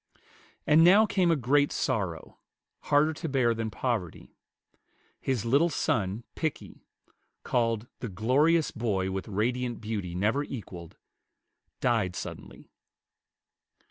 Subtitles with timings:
[0.65, 2.39] And now came a great sorrow,
[2.85, 4.33] harder to bear than poverty.
[5.19, 6.87] His little son Pickie,
[7.43, 10.97] called "the glorious boy with radiant beauty never equalled,"
[11.81, 12.71] died suddenly.